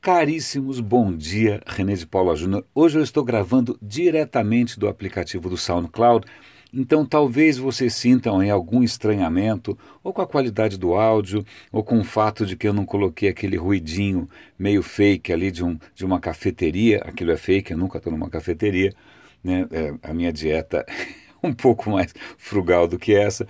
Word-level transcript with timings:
Caríssimos, 0.00 0.80
bom 0.80 1.14
dia, 1.14 1.60
René 1.66 1.92
de 1.92 2.06
Paula 2.06 2.34
Júnior. 2.34 2.64
Hoje 2.74 2.98
eu 2.98 3.02
estou 3.02 3.22
gravando 3.22 3.78
diretamente 3.82 4.80
do 4.80 4.88
aplicativo 4.88 5.50
do 5.50 5.58
SoundCloud, 5.58 6.26
então 6.72 7.04
talvez 7.04 7.58
vocês 7.58 7.92
sintam 7.92 8.42
em 8.42 8.50
algum 8.50 8.82
estranhamento, 8.82 9.78
ou 10.02 10.10
com 10.10 10.22
a 10.22 10.26
qualidade 10.26 10.78
do 10.78 10.94
áudio, 10.94 11.44
ou 11.70 11.84
com 11.84 11.98
o 11.98 12.04
fato 12.04 12.46
de 12.46 12.56
que 12.56 12.66
eu 12.66 12.72
não 12.72 12.86
coloquei 12.86 13.28
aquele 13.28 13.58
ruidinho 13.58 14.26
meio 14.58 14.82
fake 14.82 15.34
ali 15.34 15.50
de, 15.50 15.62
um, 15.62 15.78
de 15.94 16.02
uma 16.02 16.18
cafeteria. 16.18 17.02
Aquilo 17.04 17.32
é 17.32 17.36
fake, 17.36 17.72
eu 17.72 17.76
nunca 17.76 17.98
estou 17.98 18.10
numa 18.10 18.30
cafeteria. 18.30 18.94
Né? 19.44 19.68
É, 19.70 19.94
a 20.02 20.14
minha 20.14 20.32
dieta 20.32 20.82
é 20.88 20.94
um 21.46 21.52
pouco 21.52 21.90
mais 21.90 22.14
frugal 22.38 22.88
do 22.88 22.98
que 22.98 23.14
essa. 23.14 23.46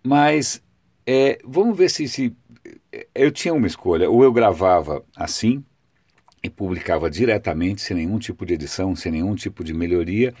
Mas 0.00 0.62
é, 1.04 1.40
vamos 1.44 1.76
ver 1.76 1.90
se, 1.90 2.06
se 2.06 2.36
eu 3.12 3.32
tinha 3.32 3.52
uma 3.52 3.66
escolha, 3.66 4.08
ou 4.08 4.22
eu 4.22 4.32
gravava 4.32 5.04
assim, 5.16 5.64
e 6.42 6.50
publicava 6.50 7.08
diretamente, 7.08 7.80
sem 7.80 7.96
nenhum 7.96 8.18
tipo 8.18 8.44
de 8.44 8.54
edição, 8.54 8.96
sem 8.96 9.12
nenhum 9.12 9.34
tipo 9.34 9.62
de 9.62 9.72
melhoria, 9.72 10.34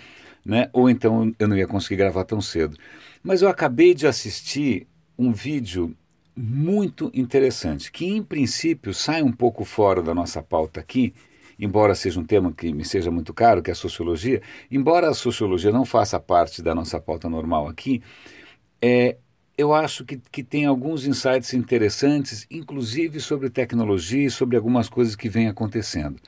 né? 0.44 0.68
ou 0.72 0.90
então 0.90 1.32
eu 1.38 1.46
não 1.46 1.56
ia 1.56 1.66
conseguir 1.66 1.96
gravar 1.96 2.24
tão 2.24 2.40
cedo. 2.40 2.76
Mas 3.22 3.42
eu 3.42 3.48
acabei 3.48 3.94
de 3.94 4.06
assistir 4.06 4.86
um 5.16 5.32
vídeo 5.32 5.94
muito 6.36 7.10
interessante, 7.14 7.92
que 7.92 8.06
em 8.06 8.22
princípio 8.22 8.92
sai 8.92 9.22
um 9.22 9.32
pouco 9.32 9.64
fora 9.64 10.02
da 10.02 10.14
nossa 10.14 10.42
pauta 10.42 10.80
aqui, 10.80 11.14
embora 11.58 11.94
seja 11.94 12.18
um 12.18 12.24
tema 12.24 12.52
que 12.52 12.72
me 12.72 12.84
seja 12.84 13.10
muito 13.10 13.32
caro, 13.32 13.62
que 13.62 13.70
é 13.70 13.72
a 13.72 13.76
sociologia, 13.76 14.42
embora 14.70 15.08
a 15.08 15.14
sociologia 15.14 15.70
não 15.70 15.84
faça 15.84 16.18
parte 16.18 16.62
da 16.62 16.74
nossa 16.74 16.98
pauta 17.00 17.28
normal 17.28 17.68
aqui, 17.68 18.02
é, 18.80 19.16
eu 19.56 19.74
acho 19.74 20.04
que, 20.04 20.18
que 20.30 20.42
tem 20.42 20.64
alguns 20.64 21.06
insights 21.06 21.52
interessantes, 21.54 22.46
inclusive 22.50 23.20
sobre 23.20 23.50
tecnologia 23.50 24.26
e 24.26 24.30
sobre 24.30 24.56
algumas 24.56 24.88
coisas 24.88 25.14
que 25.14 25.28
vêm 25.28 25.48
acontecendo. 25.48 26.20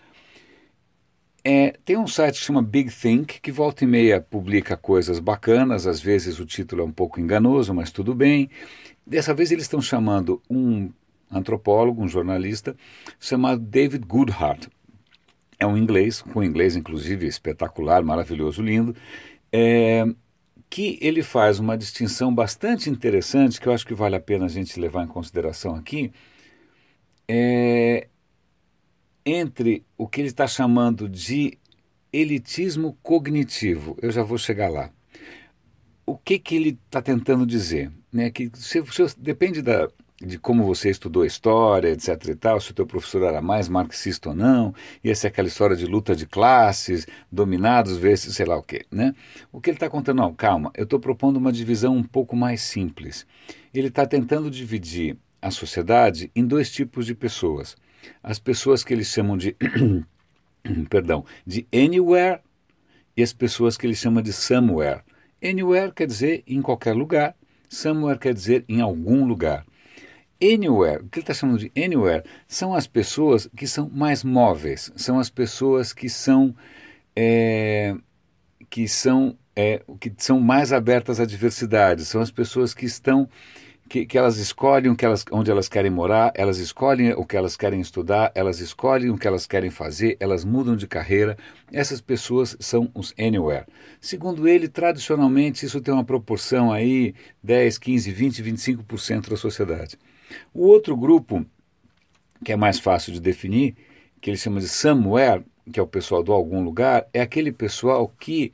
É, 1.46 1.74
tem 1.84 1.98
um 1.98 2.06
site 2.06 2.38
que 2.38 2.44
chama 2.46 2.62
Big 2.62 2.90
Think, 2.90 3.40
que 3.40 3.52
volta 3.52 3.84
e 3.84 3.86
meia 3.86 4.18
publica 4.18 4.78
coisas 4.78 5.18
bacanas, 5.18 5.86
às 5.86 6.00
vezes 6.00 6.38
o 6.40 6.46
título 6.46 6.82
é 6.82 6.84
um 6.84 6.92
pouco 6.92 7.20
enganoso, 7.20 7.74
mas 7.74 7.90
tudo 7.90 8.14
bem. 8.14 8.48
Dessa 9.06 9.34
vez 9.34 9.52
eles 9.52 9.64
estão 9.64 9.82
chamando 9.82 10.40
um 10.48 10.90
antropólogo, 11.30 12.02
um 12.02 12.08
jornalista, 12.08 12.74
chamado 13.20 13.60
David 13.60 14.06
Goodhart. 14.06 14.68
É 15.58 15.66
um 15.66 15.76
inglês, 15.76 16.22
com 16.22 16.42
inglês 16.42 16.76
inclusive 16.76 17.26
espetacular, 17.26 18.02
maravilhoso, 18.02 18.62
lindo. 18.62 18.96
É, 19.52 20.04
que 20.74 20.98
ele 21.00 21.22
faz 21.22 21.60
uma 21.60 21.78
distinção 21.78 22.34
bastante 22.34 22.90
interessante, 22.90 23.60
que 23.60 23.68
eu 23.68 23.72
acho 23.72 23.86
que 23.86 23.94
vale 23.94 24.16
a 24.16 24.20
pena 24.20 24.46
a 24.46 24.48
gente 24.48 24.80
levar 24.80 25.04
em 25.04 25.06
consideração 25.06 25.76
aqui, 25.76 26.10
é, 27.28 28.08
entre 29.24 29.84
o 29.96 30.08
que 30.08 30.20
ele 30.20 30.26
está 30.26 30.48
chamando 30.48 31.08
de 31.08 31.56
elitismo 32.12 32.98
cognitivo. 33.04 33.96
Eu 34.02 34.10
já 34.10 34.24
vou 34.24 34.36
chegar 34.36 34.68
lá. 34.68 34.90
O 36.04 36.18
que, 36.18 36.40
que 36.40 36.56
ele 36.56 36.76
está 36.86 37.00
tentando 37.00 37.46
dizer? 37.46 37.92
Né? 38.12 38.28
Que 38.32 38.50
se, 38.54 38.84
se, 38.84 39.20
depende 39.20 39.62
da, 39.62 39.88
de 40.24 40.38
como 40.38 40.64
você 40.64 40.90
estudou 40.90 41.24
história, 41.24 41.88
etc 41.88 42.28
e 42.28 42.34
tal, 42.34 42.60
se 42.60 42.70
o 42.70 42.74
teu 42.74 42.86
professor 42.86 43.22
era 43.22 43.40
mais 43.40 43.68
marxista 43.68 44.30
ou 44.30 44.34
não, 44.34 44.74
ia 45.02 45.14
ser 45.14 45.28
aquela 45.28 45.48
história 45.48 45.76
de 45.76 45.86
luta 45.86 46.16
de 46.16 46.26
classes, 46.26 47.06
dominados 47.30 47.96
versus 47.96 48.34
sei 48.34 48.46
lá 48.46 48.56
o 48.56 48.62
quê, 48.62 48.86
né? 48.90 49.14
O 49.52 49.60
que 49.60 49.70
ele 49.70 49.76
está 49.76 49.88
contando, 49.88 50.18
não, 50.18 50.34
calma, 50.34 50.70
eu 50.74 50.84
estou 50.84 50.98
propondo 50.98 51.36
uma 51.36 51.52
divisão 51.52 51.96
um 51.96 52.02
pouco 52.02 52.34
mais 52.34 52.62
simples. 52.62 53.26
Ele 53.72 53.88
está 53.88 54.06
tentando 54.06 54.50
dividir 54.50 55.16
a 55.40 55.50
sociedade 55.50 56.30
em 56.34 56.46
dois 56.46 56.70
tipos 56.70 57.04
de 57.04 57.14
pessoas. 57.14 57.76
As 58.22 58.38
pessoas 58.38 58.82
que 58.82 58.94
eles 58.94 59.08
chamam 59.08 59.36
de, 59.36 59.54
perdão, 60.88 61.24
de 61.46 61.66
anywhere 61.72 62.40
e 63.16 63.22
as 63.22 63.32
pessoas 63.32 63.76
que 63.76 63.86
ele 63.86 63.94
chama 63.94 64.22
de 64.22 64.32
somewhere. 64.32 65.02
Anywhere 65.42 65.92
quer 65.92 66.06
dizer 66.06 66.42
em 66.46 66.62
qualquer 66.62 66.94
lugar, 66.94 67.36
somewhere 67.68 68.18
quer 68.18 68.32
dizer 68.32 68.64
em 68.68 68.80
algum 68.80 69.26
lugar. 69.26 69.66
Anywhere, 70.44 71.02
o 71.02 71.08
que 71.08 71.20
ele 71.20 71.22
está 71.22 71.32
chamando 71.32 71.58
de 71.58 71.72
anywhere, 71.76 72.22
são 72.46 72.74
as 72.74 72.86
pessoas 72.86 73.48
que 73.56 73.66
são 73.66 73.88
mais 73.88 74.22
móveis, 74.22 74.92
são 74.94 75.18
as 75.18 75.30
pessoas 75.30 75.92
que 75.92 76.08
são 76.08 76.54
é, 77.16 77.94
que 78.68 78.86
são 78.86 79.38
é, 79.56 79.82
que 79.98 80.12
são 80.18 80.38
mais 80.40 80.72
abertas 80.72 81.18
à 81.18 81.24
diversidade, 81.24 82.04
são 82.04 82.20
as 82.20 82.30
pessoas 82.30 82.74
que 82.74 82.84
estão 82.84 83.28
que, 83.88 84.06
que 84.06 84.18
elas 84.18 84.38
escolhem 84.38 84.94
que 84.94 85.04
elas, 85.04 85.24
onde 85.30 85.50
elas 85.50 85.68
querem 85.68 85.90
morar, 85.90 86.32
elas 86.34 86.58
escolhem 86.58 87.12
o 87.12 87.24
que 87.24 87.36
elas 87.36 87.56
querem 87.56 87.80
estudar, 87.80 88.32
elas 88.34 88.60
escolhem 88.60 89.10
o 89.10 89.18
que 89.18 89.26
elas 89.26 89.46
querem 89.46 89.70
fazer, 89.70 90.16
elas 90.18 90.44
mudam 90.44 90.74
de 90.74 90.86
carreira. 90.86 91.36
Essas 91.72 92.00
pessoas 92.00 92.56
são 92.60 92.90
os 92.94 93.14
anywhere. 93.18 93.66
Segundo 94.00 94.48
ele, 94.48 94.68
tradicionalmente 94.68 95.66
isso 95.66 95.80
tem 95.80 95.92
uma 95.94 96.04
proporção 96.04 96.72
aí 96.72 97.14
10, 97.42 97.78
15, 97.78 98.10
20, 98.10 98.42
25% 98.42 99.30
da 99.30 99.36
sociedade. 99.36 99.98
O 100.52 100.66
outro 100.66 100.96
grupo, 100.96 101.44
que 102.44 102.52
é 102.52 102.56
mais 102.56 102.78
fácil 102.78 103.12
de 103.12 103.20
definir, 103.20 103.76
que 104.20 104.30
ele 104.30 104.36
chama 104.36 104.60
de 104.60 104.68
somewhere, 104.68 105.44
que 105.72 105.80
é 105.80 105.82
o 105.82 105.86
pessoal 105.86 106.22
do 106.22 106.32
algum 106.32 106.62
lugar, 106.62 107.06
é 107.12 107.20
aquele 107.20 107.52
pessoal 107.52 108.12
que 108.18 108.52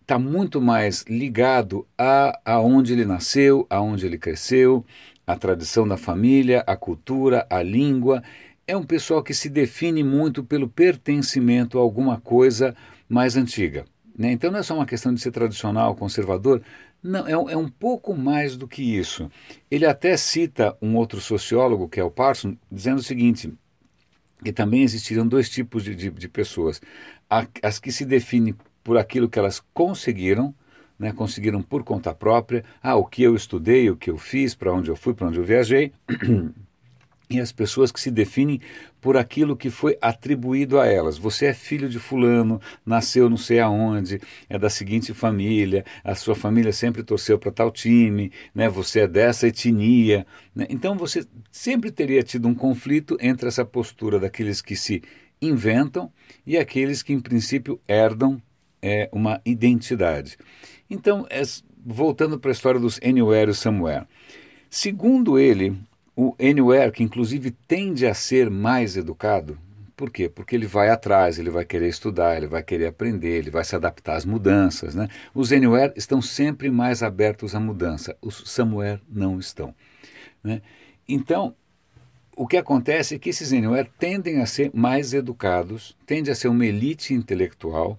está 0.00 0.18
muito 0.18 0.60
mais 0.60 1.04
ligado 1.08 1.86
a 1.98 2.38
aonde 2.44 2.92
ele 2.92 3.04
nasceu, 3.04 3.66
aonde 3.68 4.06
ele 4.06 4.16
cresceu, 4.18 4.84
a 5.26 5.34
tradição 5.36 5.86
da 5.86 5.96
família, 5.96 6.62
a 6.66 6.76
cultura, 6.76 7.46
a 7.50 7.62
língua. 7.62 8.22
É 8.66 8.76
um 8.76 8.84
pessoal 8.84 9.22
que 9.22 9.34
se 9.34 9.48
define 9.48 10.04
muito 10.04 10.44
pelo 10.44 10.68
pertencimento 10.68 11.78
a 11.78 11.82
alguma 11.82 12.20
coisa 12.20 12.74
mais 13.08 13.36
antiga. 13.36 13.84
Né? 14.16 14.32
Então 14.32 14.50
não 14.50 14.60
é 14.60 14.62
só 14.62 14.74
uma 14.74 14.86
questão 14.86 15.12
de 15.12 15.20
ser 15.20 15.30
tradicional, 15.30 15.94
conservador, 15.94 16.62
não, 17.02 17.28
é, 17.28 17.32
é, 17.32 17.56
um 17.56 17.68
pouco 17.68 18.16
mais 18.16 18.56
do 18.56 18.66
que 18.66 18.82
isso. 18.82 19.30
Ele 19.70 19.84
até 19.84 20.16
cita 20.16 20.76
um 20.80 20.96
outro 20.96 21.20
sociólogo, 21.20 21.88
que 21.88 22.00
é 22.00 22.04
o 22.04 22.10
Parson, 22.10 22.56
dizendo 22.72 22.98
o 22.98 23.02
seguinte: 23.02 23.52
que 24.42 24.52
também 24.52 24.82
existiriam 24.82 25.26
dois 25.26 25.48
tipos 25.50 25.84
de, 25.84 25.94
de, 25.94 26.10
de 26.10 26.28
pessoas. 26.28 26.80
As 27.62 27.78
que 27.78 27.92
se 27.92 28.04
definem 28.04 28.54
por 28.82 28.96
aquilo 28.96 29.28
que 29.28 29.38
elas 29.38 29.62
conseguiram, 29.74 30.54
né, 30.98 31.12
conseguiram 31.12 31.60
por 31.60 31.84
conta 31.84 32.14
própria, 32.14 32.64
ah, 32.82 32.96
o 32.96 33.04
que 33.04 33.22
eu 33.22 33.34
estudei, 33.34 33.90
o 33.90 33.96
que 33.96 34.10
eu 34.10 34.16
fiz, 34.16 34.54
para 34.54 34.72
onde 34.72 34.90
eu 34.90 34.96
fui, 34.96 35.12
para 35.12 35.28
onde 35.28 35.38
eu 35.38 35.44
viajei, 35.44 35.92
e 37.28 37.40
as 37.40 37.50
pessoas 37.52 37.90
que 37.90 38.00
se 38.00 38.10
definem 38.10 38.60
por 39.00 39.16
aquilo 39.16 39.56
que 39.56 39.68
foi 39.70 39.98
atribuído 40.00 40.78
a 40.78 40.86
elas. 40.86 41.18
Você 41.18 41.46
é 41.46 41.54
filho 41.54 41.88
de 41.88 41.98
fulano, 41.98 42.60
nasceu 42.84 43.28
não 43.28 43.36
sei 43.36 43.60
aonde, 43.60 44.20
é 44.48 44.58
da 44.58 44.70
seguinte 44.70 45.12
família, 45.12 45.84
a 46.04 46.14
sua 46.14 46.34
família 46.34 46.72
sempre 46.72 47.02
torceu 47.02 47.38
para 47.38 47.50
tal 47.50 47.70
time, 47.70 48.32
né? 48.54 48.68
Você 48.68 49.00
é 49.00 49.08
dessa 49.08 49.48
etnia, 49.48 50.26
né? 50.54 50.66
Então 50.70 50.96
você 50.96 51.26
sempre 51.50 51.90
teria 51.90 52.22
tido 52.22 52.46
um 52.48 52.54
conflito 52.54 53.16
entre 53.20 53.48
essa 53.48 53.64
postura 53.64 54.18
daqueles 54.18 54.62
que 54.62 54.76
se 54.76 55.02
inventam 55.40 56.10
e 56.46 56.56
aqueles 56.56 57.02
que 57.02 57.12
em 57.12 57.20
princípio 57.20 57.80
herdam 57.88 58.40
é, 58.80 59.08
uma 59.12 59.40
identidade. 59.44 60.36
Então, 60.88 61.26
é, 61.28 61.42
voltando 61.84 62.38
para 62.38 62.50
a 62.50 62.52
história 62.52 62.80
dos 62.80 63.00
anywhere 63.04 63.52
somewhere. 63.52 64.06
Segundo 64.70 65.38
ele, 65.38 65.76
o 66.16 66.34
Anywhere, 66.40 66.90
que 66.90 67.02
inclusive 67.02 67.50
tende 67.50 68.06
a 68.06 68.14
ser 68.14 68.48
mais 68.48 68.96
educado, 68.96 69.58
por 69.96 70.10
quê? 70.10 70.28
Porque 70.28 70.54
ele 70.54 70.66
vai 70.66 70.90
atrás, 70.90 71.38
ele 71.38 71.48
vai 71.48 71.64
querer 71.64 71.88
estudar, 71.88 72.36
ele 72.36 72.46
vai 72.46 72.62
querer 72.62 72.86
aprender, 72.86 73.38
ele 73.38 73.50
vai 73.50 73.64
se 73.64 73.74
adaptar 73.74 74.16
às 74.16 74.26
mudanças. 74.26 74.94
Né? 74.94 75.08
Os 75.34 75.52
Anywhere 75.52 75.92
estão 75.96 76.20
sempre 76.20 76.70
mais 76.70 77.02
abertos 77.02 77.54
à 77.54 77.60
mudança, 77.60 78.16
os 78.20 78.42
Somewhere 78.44 79.00
não 79.08 79.38
estão. 79.38 79.74
Né? 80.44 80.60
Então, 81.08 81.54
o 82.36 82.46
que 82.46 82.58
acontece 82.58 83.14
é 83.14 83.18
que 83.18 83.30
esses 83.30 83.54
Anywhere 83.54 83.88
tendem 83.98 84.42
a 84.42 84.46
ser 84.46 84.70
mais 84.74 85.14
educados, 85.14 85.96
tendem 86.04 86.30
a 86.30 86.36
ser 86.36 86.48
uma 86.48 86.66
elite 86.66 87.14
intelectual, 87.14 87.98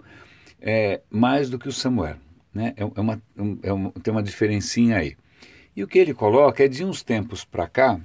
é, 0.60 1.00
mais 1.10 1.50
do 1.50 1.58
que 1.58 1.68
o 1.68 1.72
Somewhere. 1.72 2.18
Né? 2.54 2.74
É, 2.76 2.82
é 2.82 3.00
uma, 3.00 3.22
é 3.62 3.72
uma, 3.72 3.90
tem 3.90 4.12
uma 4.12 4.22
diferencinha 4.22 4.98
aí. 4.98 5.16
E 5.78 5.82
o 5.84 5.86
que 5.86 6.00
ele 6.00 6.12
coloca 6.12 6.64
é 6.64 6.66
de 6.66 6.84
uns 6.84 7.04
tempos 7.04 7.44
para 7.44 7.68
cá, 7.68 8.00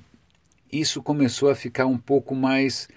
isso 0.71 1.01
começou 1.01 1.49
a 1.49 1.55
ficar 1.55 1.87
um 1.87 1.97
pouco 1.97 2.35
mais 2.35 2.87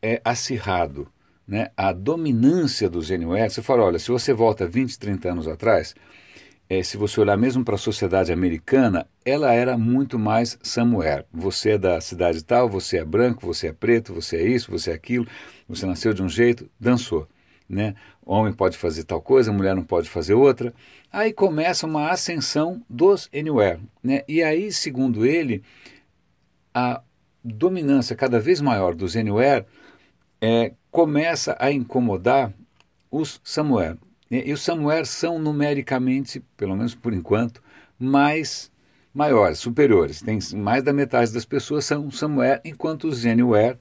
é, 0.00 0.22
acirrado. 0.24 1.06
Né? 1.46 1.70
A 1.76 1.92
dominância 1.92 2.88
do 2.88 3.00
Anywhere, 3.00 3.50
você 3.50 3.60
fala, 3.60 3.82
olha, 3.82 3.98
se 3.98 4.10
você 4.10 4.32
volta 4.32 4.66
20, 4.66 4.98
30 4.98 5.32
anos 5.32 5.46
atrás, 5.46 5.94
é, 6.66 6.82
se 6.82 6.96
você 6.96 7.20
olhar 7.20 7.36
mesmo 7.36 7.62
para 7.62 7.74
a 7.74 7.78
sociedade 7.78 8.32
americana, 8.32 9.06
ela 9.22 9.52
era 9.52 9.76
muito 9.76 10.18
mais 10.18 10.58
somewhere. 10.62 11.26
Você 11.30 11.72
é 11.72 11.78
da 11.78 12.00
cidade 12.00 12.42
tal, 12.42 12.70
você 12.70 13.00
é 13.00 13.04
branco, 13.04 13.44
você 13.44 13.66
é 13.66 13.72
preto, 13.74 14.14
você 14.14 14.36
é 14.36 14.48
isso, 14.48 14.70
você 14.70 14.92
é 14.92 14.94
aquilo, 14.94 15.26
você 15.68 15.84
nasceu 15.84 16.14
de 16.14 16.22
um 16.22 16.28
jeito, 16.30 16.70
dançou 16.80 17.28
né? 17.72 17.94
Homem 18.24 18.52
pode 18.52 18.76
fazer 18.76 19.04
tal 19.04 19.22
coisa, 19.22 19.50
mulher 19.50 19.74
não 19.74 19.82
pode 19.82 20.08
fazer 20.08 20.34
outra. 20.34 20.74
Aí 21.10 21.32
começa 21.32 21.86
uma 21.86 22.10
ascensão 22.10 22.82
dos 22.88 23.30
anywhere, 23.34 23.80
né? 24.02 24.22
E 24.28 24.42
aí, 24.42 24.70
segundo 24.70 25.24
ele, 25.24 25.62
a 26.74 27.02
dominância 27.42 28.14
cada 28.14 28.38
vez 28.38 28.60
maior 28.60 28.94
dos 28.94 29.16
anywhere 29.16 29.64
é, 30.40 30.74
começa 30.90 31.56
a 31.58 31.72
incomodar 31.72 32.52
os 33.10 33.40
Samuel. 33.42 33.96
E, 34.30 34.50
e 34.50 34.52
os 34.52 34.60
Samuel 34.60 35.06
são 35.06 35.38
numericamente, 35.38 36.40
pelo 36.56 36.76
menos 36.76 36.94
por 36.94 37.14
enquanto, 37.14 37.62
mais 37.98 38.70
maiores, 39.14 39.58
superiores. 39.58 40.20
Tem 40.20 40.38
mais 40.56 40.82
da 40.82 40.92
metade 40.92 41.32
das 41.32 41.46
pessoas 41.46 41.86
são 41.86 42.10
Samuel, 42.10 42.60
enquanto 42.64 43.08
os 43.08 43.20
Genuer, 43.20 43.78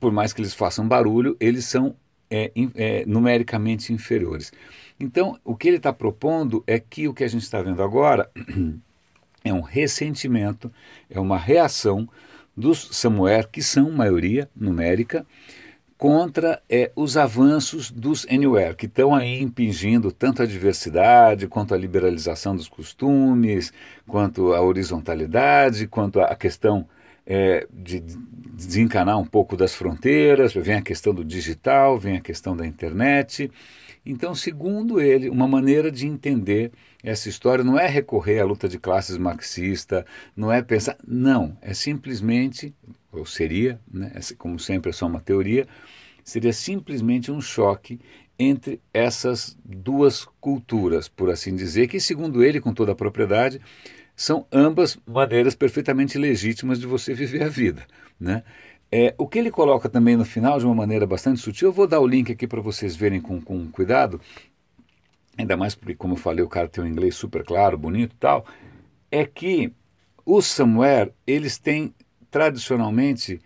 por 0.00 0.12
mais 0.12 0.32
que 0.32 0.40
eles 0.40 0.54
façam 0.54 0.88
barulho, 0.88 1.36
eles 1.38 1.64
são 1.64 1.94
é, 2.30 2.50
é, 2.74 3.04
numericamente 3.06 3.92
inferiores. 3.92 4.52
Então, 4.98 5.38
o 5.44 5.56
que 5.56 5.68
ele 5.68 5.76
está 5.78 5.92
propondo 5.92 6.62
é 6.66 6.78
que 6.78 7.08
o 7.08 7.14
que 7.14 7.24
a 7.24 7.28
gente 7.28 7.42
está 7.42 7.60
vendo 7.60 7.82
agora 7.82 8.30
é 9.44 9.52
um 9.52 9.60
ressentimento, 9.60 10.72
é 11.10 11.18
uma 11.18 11.38
reação 11.38 12.08
dos 12.56 12.88
Samuel, 12.92 13.48
que 13.48 13.62
são 13.62 13.90
maioria 13.90 14.48
numérica, 14.54 15.26
contra 15.96 16.60
é, 16.68 16.90
os 16.94 17.16
avanços 17.16 17.90
dos 17.90 18.26
Anywhere, 18.28 18.76
que 18.76 18.86
estão 18.86 19.14
aí 19.14 19.40
impingindo 19.40 20.12
tanto 20.12 20.42
a 20.42 20.46
diversidade, 20.46 21.46
quanto 21.48 21.72
a 21.72 21.78
liberalização 21.78 22.54
dos 22.54 22.68
costumes, 22.68 23.72
quanto 24.06 24.52
a 24.52 24.60
horizontalidade, 24.60 25.86
quanto 25.86 26.20
a 26.20 26.34
questão 26.34 26.86
é, 27.26 27.66
de 27.72 28.00
desencanar 28.00 29.18
um 29.18 29.24
pouco 29.24 29.56
das 29.56 29.74
fronteiras, 29.74 30.54
vem 30.54 30.76
a 30.76 30.82
questão 30.82 31.14
do 31.14 31.24
digital, 31.24 31.98
vem 31.98 32.16
a 32.16 32.20
questão 32.20 32.56
da 32.56 32.66
internet. 32.66 33.50
Então, 34.06 34.34
segundo 34.34 35.00
ele, 35.00 35.30
uma 35.30 35.48
maneira 35.48 35.90
de 35.90 36.06
entender 36.06 36.70
essa 37.02 37.28
história 37.28 37.64
não 37.64 37.78
é 37.78 37.86
recorrer 37.86 38.40
à 38.40 38.44
luta 38.44 38.68
de 38.68 38.78
classes 38.78 39.16
marxista, 39.16 40.04
não 40.36 40.52
é 40.52 40.62
pensar. 40.62 40.96
Não, 41.06 41.56
é 41.62 41.72
simplesmente, 41.72 42.74
ou 43.10 43.24
seria, 43.24 43.80
né, 43.90 44.12
como 44.36 44.58
sempre 44.58 44.90
é 44.90 44.92
só 44.92 45.06
uma 45.06 45.20
teoria, 45.20 45.66
seria 46.22 46.52
simplesmente 46.52 47.30
um 47.32 47.40
choque 47.40 47.98
entre 48.38 48.80
essas 48.92 49.56
duas 49.64 50.26
culturas, 50.40 51.08
por 51.08 51.30
assim 51.30 51.54
dizer, 51.54 51.86
que, 51.86 52.00
segundo 52.00 52.42
ele, 52.44 52.60
com 52.60 52.74
toda 52.74 52.92
a 52.92 52.96
propriedade, 52.96 53.60
são 54.16 54.46
ambas 54.52 54.98
maneiras 55.06 55.54
perfeitamente 55.54 56.18
legítimas 56.18 56.78
de 56.78 56.86
você 56.86 57.14
viver 57.14 57.42
a 57.42 57.48
vida. 57.48 57.86
Né? 58.18 58.42
É, 58.90 59.14
o 59.18 59.26
que 59.26 59.38
ele 59.38 59.50
coloca 59.50 59.88
também 59.88 60.16
no 60.16 60.24
final, 60.24 60.58
de 60.58 60.66
uma 60.66 60.74
maneira 60.74 61.06
bastante 61.06 61.40
sutil, 61.40 61.68
eu 61.68 61.72
vou 61.72 61.86
dar 61.86 62.00
o 62.00 62.06
link 62.06 62.30
aqui 62.30 62.46
para 62.46 62.60
vocês 62.60 62.94
verem 62.94 63.20
com, 63.20 63.40
com 63.40 63.66
cuidado, 63.68 64.20
ainda 65.36 65.56
mais 65.56 65.74
porque, 65.74 65.94
como 65.94 66.14
eu 66.14 66.18
falei, 66.18 66.44
o 66.44 66.48
cara 66.48 66.68
tem 66.68 66.84
um 66.84 66.86
inglês 66.86 67.16
super 67.16 67.44
claro, 67.44 67.76
bonito 67.76 68.12
e 68.14 68.18
tal, 68.18 68.46
é 69.10 69.24
que 69.24 69.72
os 70.24 70.46
Somewhere, 70.46 71.12
eles 71.26 71.58
têm 71.58 71.92
tradicionalmente 72.30 73.40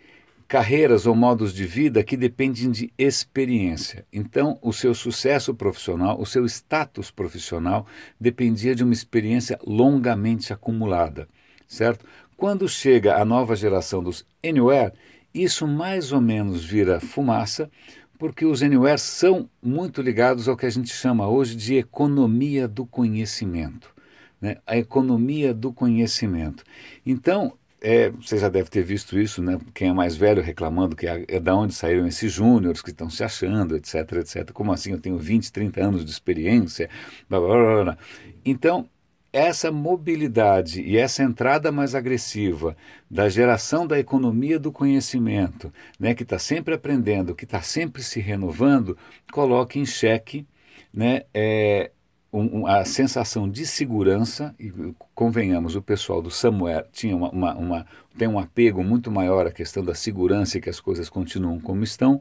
carreiras 0.49 1.07
ou 1.07 1.15
modos 1.15 1.53
de 1.53 1.67
vida 1.67 2.03
que 2.03 2.17
dependem 2.17 2.71
de 2.71 2.91
experiência. 2.97 4.07
Então, 4.11 4.59
o 4.63 4.73
seu 4.73 4.95
sucesso 4.95 5.55
profissional, 5.55 6.19
o 6.19 6.25
seu 6.25 6.47
status 6.47 7.11
profissional 7.11 7.87
dependia 8.19 8.75
de 8.75 8.83
uma 8.83 8.95
experiência 8.95 9.59
longamente 9.63 10.51
acumulada, 10.51 11.29
certo? 11.67 12.07
Quando 12.35 12.67
chega 12.67 13.17
a 13.17 13.25
nova 13.27 13.55
geração 13.55 14.03
dos 14.03 14.25
Anywhere, 14.43 14.95
isso 15.35 15.67
mais 15.67 16.13
ou 16.13 16.21
menos 16.21 16.65
vira 16.65 16.99
fumaça, 16.99 17.71
porque 18.19 18.47
os 18.47 18.63
Anywhere 18.63 18.99
são 18.99 19.51
muito 19.63 20.01
ligados 20.01 20.49
ao 20.49 20.57
que 20.57 20.65
a 20.65 20.71
gente 20.71 20.89
chama 20.89 21.29
hoje 21.29 21.55
de 21.55 21.77
economia 21.77 22.67
do 22.67 22.87
conhecimento. 22.87 23.95
Né? 24.41 24.57
A 24.67 24.79
economia 24.79 25.53
do 25.53 25.73
conhecimento. 25.73 26.65
Então, 27.05 27.53
é, 27.81 28.11
você 28.11 28.39
já 28.39 28.49
deve 28.49 28.71
ter 28.71 28.83
visto 28.83 29.19
isso, 29.19 29.43
né? 29.43 29.59
Quem 29.75 29.89
é 29.89 29.93
mais 29.93 30.17
velho 30.17 30.43
reclamando 30.43 30.97
que 30.97 31.07
é, 31.07 31.25
é 31.29 31.41
da 31.41 31.55
onde 31.55 31.75
saíram 31.75 32.07
esses 32.07 32.33
júniores 32.33 32.83
que 32.83 32.91
estão 32.91 33.09
se 33.09 33.23
achando, 33.23 33.77
etc, 33.77 34.13
etc. 34.13 34.53
Como 34.53 34.73
assim? 34.73 34.93
Eu 34.93 35.01
tenho 35.01 35.19
20, 35.19 35.53
30 35.53 35.81
anos 35.81 36.05
de 36.05 36.11
experiência. 36.11 36.91
Blá, 37.29 37.41
blá, 37.41 37.85
blá. 37.85 37.99
Então, 38.45 38.89
essa 39.33 39.71
mobilidade 39.71 40.81
e 40.83 40.97
essa 40.97 41.23
entrada 41.23 41.71
mais 41.71 41.95
agressiva 41.95 42.77
da 43.11 43.29
geração 43.29 43.87
da 43.87 43.99
economia 43.99 44.59
do 44.59 44.73
conhecimento, 44.73 45.73
né, 45.99 46.15
que 46.15 46.23
está 46.23 46.39
sempre 46.39 46.75
aprendendo, 46.75 47.35
que 47.35 47.45
está 47.45 47.61
sempre 47.61 48.03
se 48.03 48.21
renovando, 48.21 48.97
coloca 49.31 49.79
em 49.79 49.85
xeque 49.85 50.47
né, 50.93 51.23
é, 51.35 51.91
um, 52.33 52.67
a 52.67 52.85
sensação 52.85 53.49
de 53.49 53.67
segurança, 53.67 54.55
e 54.59 54.71
convenhamos, 55.15 55.75
o 55.75 55.83
pessoal 55.83 56.21
do 56.21 56.31
Samuel 56.31 56.87
tinha 56.93 57.17
uma, 57.17 57.31
uma, 57.31 57.55
uma, 57.55 57.87
tem 58.17 58.29
um 58.29 58.39
apego 58.39 58.85
muito 58.85 59.11
maior 59.11 59.47
à 59.47 59.51
questão 59.51 59.83
da 59.85 59.95
segurança 59.95 60.59
e 60.59 60.61
que 60.61 60.69
as 60.69 60.81
coisas 60.81 61.09
continuam 61.09 61.59
como 61.59 61.83
estão. 61.83 62.21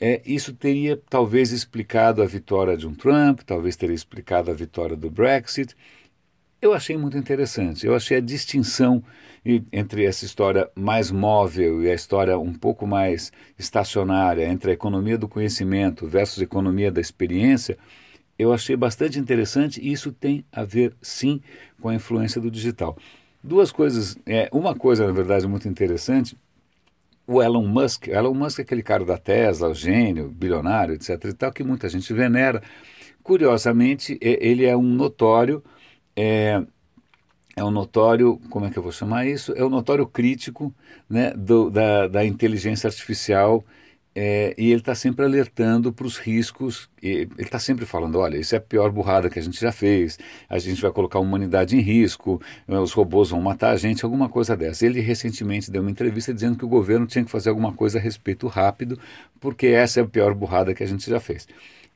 É, 0.00 0.20
isso 0.26 0.52
teria 0.52 1.00
talvez 1.08 1.52
explicado 1.52 2.22
a 2.22 2.26
vitória 2.26 2.76
de 2.76 2.86
um 2.86 2.94
Trump, 2.94 3.40
talvez 3.46 3.76
teria 3.76 3.94
explicado 3.94 4.50
a 4.50 4.54
vitória 4.54 4.96
do 4.96 5.10
Brexit. 5.10 5.74
Eu 6.60 6.72
achei 6.72 6.96
muito 6.96 7.16
interessante. 7.16 7.86
Eu 7.86 7.94
achei 7.94 8.16
a 8.16 8.20
distinção 8.20 9.02
entre 9.72 10.04
essa 10.04 10.24
história 10.24 10.68
mais 10.74 11.10
móvel 11.10 11.82
e 11.82 11.90
a 11.90 11.94
história 11.94 12.38
um 12.38 12.52
pouco 12.52 12.86
mais 12.86 13.32
estacionária, 13.58 14.48
entre 14.48 14.70
a 14.70 14.74
economia 14.74 15.16
do 15.16 15.28
conhecimento 15.28 16.06
versus 16.06 16.40
a 16.40 16.44
economia 16.44 16.90
da 16.90 17.00
experiência, 17.00 17.78
eu 18.38 18.52
achei 18.52 18.76
bastante 18.76 19.18
interessante 19.18 19.80
e 19.80 19.92
isso 19.92 20.12
tem 20.12 20.44
a 20.52 20.64
ver, 20.64 20.94
sim, 21.00 21.40
com 21.80 21.88
a 21.88 21.94
influência 21.94 22.40
do 22.40 22.50
digital. 22.50 22.96
Duas 23.42 23.70
coisas, 23.70 24.18
é, 24.26 24.48
uma 24.52 24.74
coisa, 24.74 25.06
na 25.06 25.12
verdade, 25.12 25.46
muito 25.46 25.68
interessante, 25.68 26.36
o 27.26 27.42
Elon 27.42 27.66
Musk, 27.66 28.08
Elon 28.08 28.34
Musk 28.34 28.60
é 28.60 28.62
aquele 28.62 28.82
cara 28.82 29.04
da 29.04 29.18
Tesla, 29.18 29.68
o 29.68 29.74
gênio, 29.74 30.28
bilionário, 30.28 30.94
etc 30.94 31.24
e 31.24 31.32
tal, 31.32 31.52
que 31.52 31.64
muita 31.64 31.88
gente 31.88 32.12
venera. 32.12 32.62
Curiosamente, 33.22 34.16
ele 34.20 34.64
é 34.64 34.76
um 34.76 34.82
notório, 34.82 35.62
é, 36.14 36.62
é 37.56 37.64
um 37.64 37.70
notório, 37.70 38.40
como 38.48 38.66
é 38.66 38.70
que 38.70 38.78
eu 38.78 38.82
vou 38.82 38.92
chamar 38.92 39.26
isso? 39.26 39.52
É 39.56 39.64
um 39.64 39.68
notório 39.68 40.06
crítico 40.06 40.72
né, 41.10 41.32
do, 41.32 41.68
da, 41.68 42.06
da 42.06 42.24
inteligência 42.24 42.86
artificial 42.86 43.64
é, 44.18 44.54
e 44.56 44.70
ele 44.70 44.80
está 44.80 44.94
sempre 44.94 45.26
alertando 45.26 45.92
para 45.92 46.06
os 46.06 46.16
riscos, 46.16 46.88
ele 47.02 47.28
está 47.36 47.58
sempre 47.58 47.84
falando: 47.84 48.18
olha, 48.18 48.38
isso 48.38 48.54
é 48.54 48.58
a 48.58 48.60
pior 48.62 48.90
burrada 48.90 49.28
que 49.28 49.38
a 49.38 49.42
gente 49.42 49.60
já 49.60 49.70
fez, 49.70 50.18
a 50.48 50.58
gente 50.58 50.80
vai 50.80 50.90
colocar 50.90 51.18
a 51.18 51.20
humanidade 51.20 51.76
em 51.76 51.80
risco, 51.80 52.40
né, 52.66 52.78
os 52.78 52.92
robôs 52.92 53.28
vão 53.28 53.42
matar 53.42 53.72
a 53.72 53.76
gente, 53.76 54.06
alguma 54.06 54.26
coisa 54.26 54.56
dessa. 54.56 54.86
Ele 54.86 55.02
recentemente 55.02 55.70
deu 55.70 55.82
uma 55.82 55.90
entrevista 55.90 56.32
dizendo 56.32 56.56
que 56.56 56.64
o 56.64 56.68
governo 56.68 57.06
tinha 57.06 57.22
que 57.22 57.30
fazer 57.30 57.50
alguma 57.50 57.74
coisa 57.74 57.98
a 57.98 58.00
respeito 58.00 58.46
rápido, 58.46 58.98
porque 59.38 59.66
essa 59.66 60.00
é 60.00 60.02
a 60.02 60.06
pior 60.06 60.32
burrada 60.34 60.72
que 60.72 60.82
a 60.82 60.86
gente 60.86 61.10
já 61.10 61.20
fez. 61.20 61.46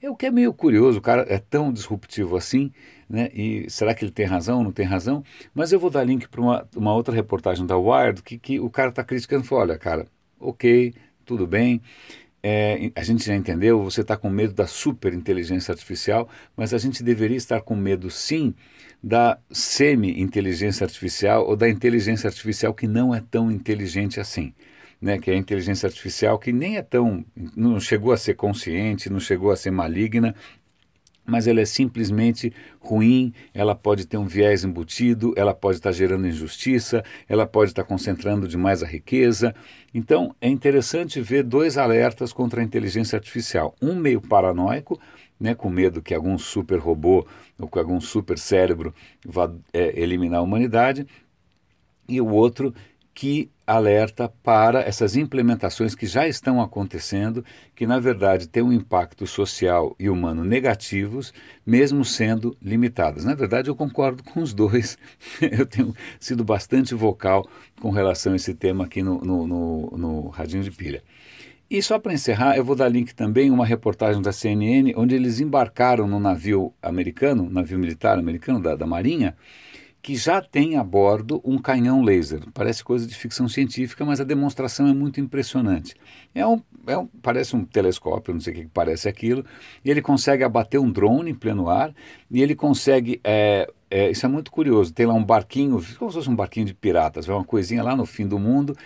É 0.02 0.10
o 0.10 0.14
que 0.14 0.26
é 0.26 0.30
meio 0.30 0.52
curioso, 0.52 0.98
o 0.98 1.02
cara 1.02 1.24
é 1.26 1.38
tão 1.38 1.72
disruptivo 1.72 2.36
assim, 2.36 2.70
né? 3.08 3.30
E 3.32 3.64
será 3.70 3.94
que 3.94 4.04
ele 4.04 4.12
tem 4.12 4.26
razão 4.26 4.58
ou 4.58 4.64
não 4.64 4.72
tem 4.72 4.84
razão? 4.84 5.24
Mas 5.54 5.72
eu 5.72 5.80
vou 5.80 5.88
dar 5.88 6.04
link 6.04 6.28
para 6.28 6.40
uma, 6.40 6.68
uma 6.76 6.94
outra 6.94 7.14
reportagem 7.14 7.64
da 7.64 7.78
Wired 7.78 8.22
que, 8.22 8.38
que 8.38 8.60
o 8.60 8.68
cara 8.68 8.90
está 8.90 9.02
criticando, 9.02 9.44
falou, 9.44 9.64
olha, 9.64 9.78
cara, 9.78 10.06
ok, 10.38 10.94
tudo 11.30 11.46
bem. 11.46 11.80
É, 12.42 12.90
a 12.96 13.04
gente 13.04 13.24
já 13.24 13.36
entendeu, 13.36 13.84
você 13.84 14.00
está 14.00 14.16
com 14.16 14.28
medo 14.28 14.52
da 14.52 14.66
superinteligência 14.66 15.70
artificial, 15.70 16.28
mas 16.56 16.74
a 16.74 16.78
gente 16.78 17.04
deveria 17.04 17.36
estar 17.36 17.60
com 17.60 17.76
medo 17.76 18.10
sim 18.10 18.52
da 19.00 19.38
semi-inteligência 19.48 20.84
artificial 20.84 21.46
ou 21.46 21.54
da 21.54 21.68
inteligência 21.68 22.26
artificial 22.26 22.74
que 22.74 22.88
não 22.88 23.14
é 23.14 23.22
tão 23.30 23.48
inteligente 23.48 24.18
assim. 24.18 24.52
Né, 25.00 25.18
que 25.18 25.30
é 25.30 25.34
a 25.34 25.36
inteligência 25.36 25.86
artificial 25.86 26.38
que 26.38 26.52
nem 26.52 26.76
é 26.76 26.82
tão. 26.82 27.24
não 27.56 27.80
chegou 27.80 28.12
a 28.12 28.18
ser 28.18 28.34
consciente, 28.34 29.08
não 29.08 29.18
chegou 29.18 29.50
a 29.50 29.56
ser 29.56 29.70
maligna, 29.70 30.34
mas 31.24 31.46
ela 31.46 31.60
é 31.60 31.64
simplesmente 31.64 32.52
ruim, 32.80 33.32
ela 33.54 33.74
pode 33.74 34.06
ter 34.06 34.16
um 34.16 34.26
viés 34.26 34.64
embutido, 34.64 35.32
ela 35.36 35.54
pode 35.54 35.78
estar 35.78 35.92
gerando 35.92 36.26
injustiça, 36.26 37.04
ela 37.28 37.46
pode 37.46 37.70
estar 37.70 37.84
concentrando 37.84 38.48
demais 38.48 38.82
a 38.82 38.86
riqueza. 38.86 39.54
Então, 39.94 40.34
é 40.40 40.48
interessante 40.48 41.20
ver 41.20 41.42
dois 41.42 41.78
alertas 41.78 42.32
contra 42.32 42.60
a 42.60 42.64
inteligência 42.64 43.16
artificial. 43.16 43.74
Um 43.80 43.94
meio 43.94 44.20
paranoico, 44.20 45.00
né, 45.38 45.54
com 45.54 45.70
medo 45.70 46.02
que 46.02 46.14
algum 46.14 46.36
super 46.36 46.78
robô 46.78 47.26
ou 47.58 47.68
que 47.68 47.78
algum 47.78 48.00
super 48.00 48.38
cérebro 48.38 48.94
vá 49.24 49.50
é, 49.72 50.00
eliminar 50.00 50.40
a 50.40 50.42
humanidade, 50.42 51.06
e 52.08 52.20
o 52.20 52.28
outro 52.28 52.74
que 53.14 53.50
alerta 53.70 54.28
para 54.42 54.80
essas 54.80 55.14
implementações 55.14 55.94
que 55.94 56.04
já 56.04 56.26
estão 56.26 56.60
acontecendo, 56.60 57.44
que 57.74 57.86
na 57.86 58.00
verdade 58.00 58.48
têm 58.48 58.62
um 58.62 58.72
impacto 58.72 59.26
social 59.28 59.94
e 59.98 60.10
humano 60.10 60.44
negativos, 60.44 61.32
mesmo 61.64 62.04
sendo 62.04 62.56
limitadas. 62.60 63.24
Na 63.24 63.34
verdade, 63.34 63.70
eu 63.70 63.76
concordo 63.76 64.24
com 64.24 64.40
os 64.42 64.52
dois. 64.52 64.98
eu 65.40 65.64
tenho 65.64 65.94
sido 66.18 66.42
bastante 66.42 66.94
vocal 66.96 67.48
com 67.80 67.90
relação 67.90 68.32
a 68.32 68.36
esse 68.36 68.54
tema 68.54 68.86
aqui 68.86 69.02
no, 69.02 69.20
no, 69.20 69.46
no, 69.46 69.90
no 69.96 70.28
Radinho 70.28 70.64
de 70.64 70.72
Pilha. 70.72 71.02
E 71.70 71.80
só 71.80 72.00
para 72.00 72.12
encerrar, 72.12 72.56
eu 72.56 72.64
vou 72.64 72.74
dar 72.74 72.88
link 72.88 73.14
também 73.14 73.52
uma 73.52 73.64
reportagem 73.64 74.20
da 74.20 74.32
CNN, 74.32 74.92
onde 74.96 75.14
eles 75.14 75.38
embarcaram 75.38 76.08
no 76.08 76.18
navio 76.18 76.74
americano, 76.82 77.48
navio 77.48 77.78
militar 77.78 78.18
americano 78.18 78.60
da, 78.60 78.74
da 78.74 78.84
Marinha, 78.84 79.36
que 80.02 80.16
já 80.16 80.40
tem 80.40 80.76
a 80.76 80.84
bordo 80.84 81.40
um 81.44 81.58
canhão 81.58 82.02
laser. 82.02 82.42
Parece 82.54 82.82
coisa 82.82 83.06
de 83.06 83.14
ficção 83.14 83.48
científica, 83.48 84.04
mas 84.04 84.20
a 84.20 84.24
demonstração 84.24 84.86
é 84.86 84.94
muito 84.94 85.20
impressionante. 85.20 85.94
É 86.34 86.46
um, 86.46 86.62
é 86.86 86.96
um, 86.96 87.06
parece 87.06 87.54
um 87.54 87.64
telescópio, 87.64 88.32
não 88.32 88.40
sei 88.40 88.52
o 88.52 88.56
que 88.56 88.66
parece 88.66 89.08
aquilo, 89.08 89.44
e 89.84 89.90
ele 89.90 90.00
consegue 90.00 90.42
abater 90.42 90.80
um 90.80 90.90
drone 90.90 91.30
em 91.30 91.34
pleno 91.34 91.68
ar, 91.68 91.94
e 92.30 92.40
ele 92.40 92.54
consegue, 92.54 93.20
é, 93.22 93.70
é, 93.90 94.10
isso 94.10 94.24
é 94.24 94.28
muito 94.28 94.50
curioso, 94.50 94.92
tem 94.92 95.06
lá 95.06 95.14
um 95.14 95.24
barquinho, 95.24 95.82
como 95.98 96.10
se 96.10 96.16
fosse 96.16 96.30
um 96.30 96.36
barquinho 96.36 96.66
de 96.66 96.74
piratas, 96.74 97.28
é 97.28 97.32
uma 97.32 97.44
coisinha 97.44 97.82
lá 97.82 97.94
no 97.94 98.06
fim 98.06 98.26
do 98.26 98.38
mundo, 98.38 98.76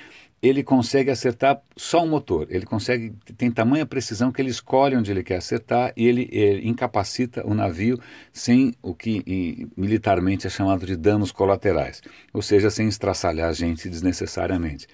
ele 0.45 0.63
consegue 0.63 1.11
acertar 1.11 1.59
só 1.75 2.05
um 2.05 2.09
motor. 2.09 2.47
Ele 2.51 2.67
consegue 2.67 3.15
tem 3.39 3.51
tamanha 3.51 3.87
precisão 3.87 4.31
que 4.31 4.43
ele 4.43 4.51
escolhe 4.51 4.95
onde 4.95 5.11
ele 5.11 5.23
quer 5.23 5.37
acertar 5.37 5.95
e 5.97 6.07
ele, 6.07 6.29
ele 6.31 6.69
incapacita 6.69 7.47
o 7.47 7.55
navio 7.55 7.99
sem 8.31 8.75
o 8.83 8.95
que 8.95 9.23
e, 9.27 9.67
militarmente 9.75 10.47
é 10.47 10.51
chamado 10.51 10.85
de 10.85 10.97
danos 10.97 11.33
colaterais, 11.33 12.03
ou 12.31 12.43
seja, 12.43 12.69
sem 12.69 12.87
estraçalhar 12.89 13.49
a 13.49 13.53
gente 13.55 13.89
desnecessariamente. 13.89 14.87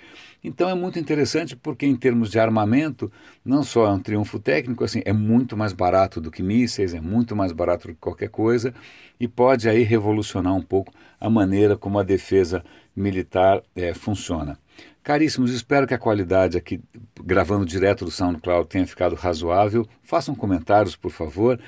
Então 0.42 0.70
é 0.70 0.74
muito 0.74 1.00
interessante 1.00 1.56
porque 1.56 1.84
em 1.84 1.96
termos 1.96 2.30
de 2.30 2.38
armamento, 2.38 3.10
não 3.44 3.64
só 3.64 3.86
é 3.86 3.90
um 3.90 3.98
triunfo 3.98 4.38
técnico, 4.38 4.84
assim, 4.84 5.02
é 5.04 5.12
muito 5.12 5.56
mais 5.56 5.72
barato 5.72 6.20
do 6.20 6.30
que 6.30 6.44
mísseis, 6.44 6.94
é 6.94 7.00
muito 7.00 7.34
mais 7.34 7.50
barato 7.50 7.88
do 7.88 7.94
que 7.94 8.00
qualquer 8.00 8.28
coisa 8.28 8.72
e 9.18 9.26
pode 9.26 9.68
aí 9.68 9.82
revolucionar 9.82 10.54
um 10.54 10.62
pouco 10.62 10.94
a 11.20 11.28
maneira 11.28 11.76
como 11.76 11.98
a 11.98 12.04
defesa 12.04 12.64
militar 12.94 13.62
é, 13.74 13.92
funciona. 13.92 14.56
Caríssimos, 15.02 15.52
espero 15.52 15.86
que 15.86 15.94
a 15.94 15.98
qualidade 15.98 16.58
aqui, 16.58 16.80
gravando 17.24 17.64
direto 17.64 18.04
do 18.04 18.10
SoundCloud, 18.10 18.68
tenha 18.68 18.86
ficado 18.86 19.14
razoável. 19.14 19.86
Façam 20.02 20.34
comentários, 20.34 20.94
por 20.94 21.10
favor. 21.10 21.58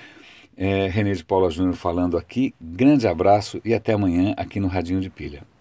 É, 0.57 0.87
René 0.89 1.13
de 1.13 1.25
Paula 1.25 1.51
Júnior 1.51 1.75
falando 1.75 2.19
aqui. 2.19 2.55
Grande 2.61 3.09
abraço 3.09 3.61
e 3.65 3.73
até 3.73 3.95
amanhã 3.95 4.35
aqui 4.37 4.61
no 4.61 4.69
Radinho 4.69 5.01
de 5.01 5.09
Pilha. 5.09 5.52